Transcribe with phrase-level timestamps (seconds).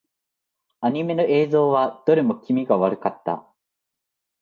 [0.79, 3.45] アニメの映像はどれも気味が悪かった。